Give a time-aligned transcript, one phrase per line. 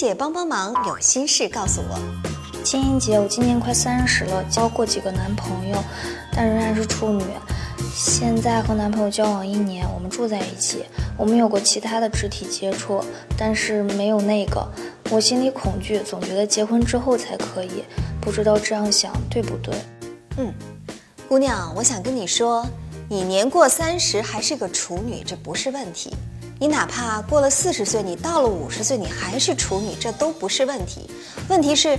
[0.00, 1.98] 姐帮帮忙，有心事告诉我。
[2.64, 5.76] 青音姐，我今年快三十了，交过几个男朋友，
[6.34, 7.22] 但仍然是处女。
[7.94, 10.86] 现在和男朋友交往一年，我们住在一起，
[11.18, 13.04] 我们有过其他的肢体接触，
[13.36, 14.66] 但是没有那个。
[15.10, 17.84] 我心里恐惧，总觉得结婚之后才可以，
[18.22, 19.74] 不知道这样想对不对？
[20.38, 20.50] 嗯，
[21.28, 22.66] 姑娘，我想跟你说，
[23.06, 26.16] 你年过三十还是个处女，这不是问题。
[26.60, 31.10] 你哪怕过了四十岁，你到了五十岁，你还是处女，这都不是问题。
[31.48, 31.98] 问题是，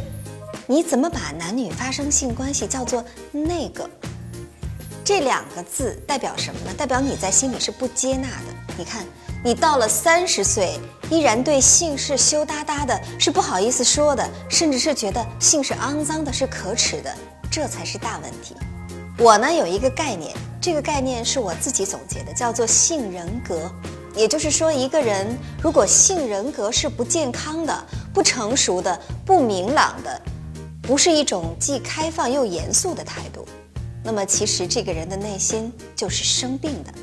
[0.67, 3.89] 你怎么把男女发生性关系叫做那个？
[5.03, 6.71] 这两个字代表什么呢？
[6.77, 8.75] 代表你在心里是不接纳的。
[8.77, 9.03] 你看，
[9.43, 17.11] 你到了三十岁，依然对性是羞答答的，是不好意思说的，甚至是觉得性是肮脏的，是可耻的，
[17.49, 18.55] 这才是大问题。
[19.17, 20.31] 我呢有一个概念，
[20.61, 23.71] 这个概念是我自己总结的，叫做性人格。
[24.15, 30.21] 也就是说，一个人如果性人格是不健康的、不成熟的、不明朗的，
[30.81, 33.47] 不是一种既开放又严肃的态度。
[34.03, 36.93] 那么，其实这个人的内心就是生病的。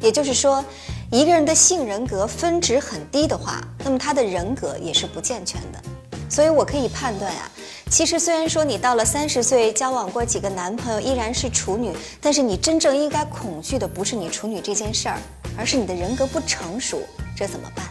[0.00, 0.64] 也就是说，
[1.10, 5.82] 一个人的性人格分值很低的话，那么他的人格也是不健全的。
[6.30, 7.50] 所以我可以判断啊，
[7.90, 15.18] 其实虽然说你到了三十岁，交往过几个男朋友，依然是处女，但是你真正应该恐惧的不是你处女这件事儿，
[15.58, 17.02] 而是你的人格不成熟。
[17.36, 17.84] 这怎么办？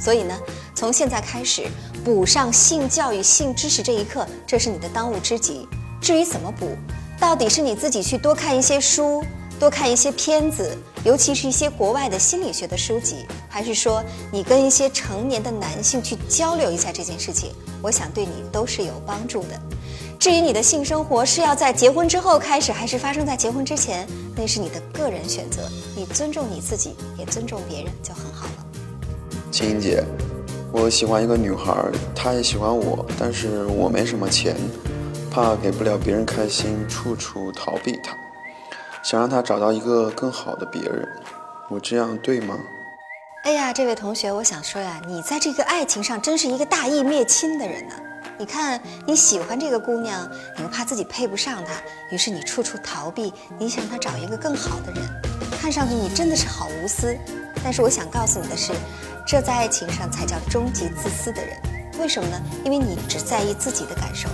[0.00, 0.36] 所以呢，
[0.74, 1.66] 从现在开始
[2.04, 5.68] 补上性教育、性知识这一课，这是你的当务之急。
[6.00, 6.76] 至于怎么补？
[7.20, 9.22] 到底是你自己去多看一些书，
[9.60, 17.52] 多看一些片子，尤其是一些国外的心理学的书籍，还是说你跟一些成年的男性去交流一下这件事情？
[17.80, 19.60] 我想对你都是有帮助的。
[20.22, 24.06] 至于你的性生活是要在结婚之后开始，还是发生在结婚之前，
[24.36, 25.62] 那是你的个人选择。
[25.96, 28.52] 你尊重你自己，也尊重别人就很好了。
[29.50, 30.04] 青音姐，
[30.70, 31.74] 我喜欢一个女孩，
[32.14, 34.54] 她也喜欢我，但是我没什么钱。
[35.28, 38.16] 怕给不了别人开心，处处逃避她，
[39.02, 41.04] 想让她找到一个更好的别人，
[41.68, 42.56] 我这样对吗？
[43.42, 47.94] 哎呀，这位同学，我想说呀，你在这个爱情上真是一个大义灭亲的人呢。
[48.42, 51.74] 你看你喜欢这个姑娘，你又怕自己配不上她，
[52.10, 55.00] 于是你处处逃避，你想她找一个更好的人。
[55.60, 57.16] 看上去你真的是好无私，
[57.62, 58.72] 但是我想告诉你的是，
[59.24, 61.56] 这在爱情上才叫终极自私的人。
[62.00, 62.42] 为什么呢？
[62.64, 64.28] 因为你只在意自己的感受。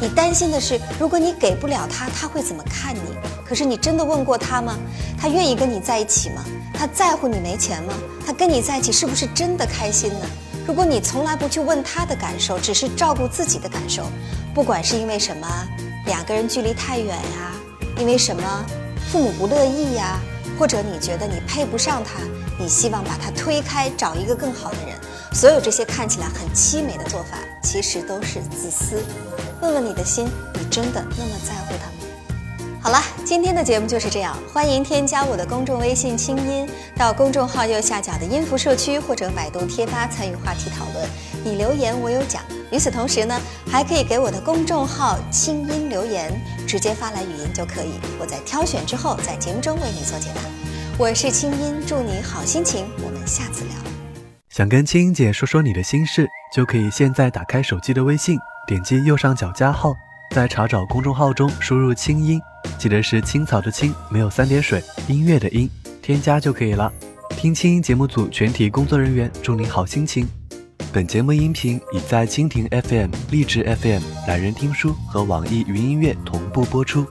[0.00, 3.16] 你担心的是，如果你给不了她，她会怎么看你？
[3.46, 4.76] 可是你真的问过她吗？
[5.16, 6.44] 她愿意跟你在一起吗？
[6.74, 7.94] 她在乎你没钱吗？
[8.26, 10.26] 她跟你在一起是不是真的开心呢？
[10.64, 14.06] 如果你从来不去问他的感受，只是照顾自己的感受，
[14.54, 15.46] 不管是因为什么，
[16.06, 17.52] 两个人距离太远呀，
[17.98, 18.64] 因为什么，
[19.10, 20.20] 父母不乐意呀，
[20.56, 22.20] 或者你觉得你配不上他，
[22.58, 24.96] 你希望把他推开，找一个更好的人，
[25.32, 29.02] 所有这些看起来很凄美的做法，其实都是自私。
[29.60, 32.01] 问问你的心，你真的那么在乎他吗？
[32.84, 34.36] 好了，今天的节目就是这样。
[34.52, 41.08] 欢迎添加我的公众微信“清音”，到公众号右下角的音符社区或者百度贴吧参与话题讨论。
[41.44, 42.42] 你留言我有奖。
[42.72, 46.32] 与此同时呢，还可以给我的公众号“清音”留言，
[46.66, 47.92] 直接发来语音就可以。
[48.18, 50.40] 我在挑选之后，在节目中为你做解答。
[50.98, 52.84] 我是清音，祝你好心情。
[53.04, 53.74] 我们下次聊。
[54.48, 58.36] 想跟清音姐说说你的心事，就可以现在打开手机的微信。
[58.66, 59.94] 点击右上角加号，
[60.32, 62.40] 在查找公众号中输入“清音”，
[62.78, 65.68] 记得是青草的青，没有三点水，音乐的音，
[66.00, 66.90] 添加就可以了。
[67.36, 70.26] 听清音节目组全体工作人员祝你好心情。
[70.90, 77.04] 本节目音频已在蜻蜓 FM、荔枝 FM、懒人听书和网易云音乐同步播出，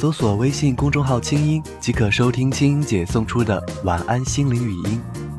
[0.00, 5.31] 搜索微信公众号“清音”即可收听清音姐送出的晚安心灵语音。